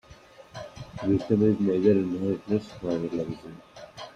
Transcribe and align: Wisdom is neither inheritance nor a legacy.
Wisdom 1.05 1.43
is 1.47 1.59
neither 1.59 1.91
inheritance 1.91 2.69
nor 2.81 2.93
a 2.93 2.95
legacy. 2.95 3.51